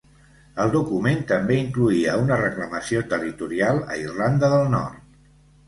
El 0.61 0.71
document 0.75 1.21
també 1.31 1.57
incloïa 1.65 2.17
una 2.23 2.41
reclamació 2.41 3.05
territorial 3.13 3.85
a 3.91 4.01
Irlanda 4.09 4.53
del 4.57 4.69
Nord. 4.77 5.25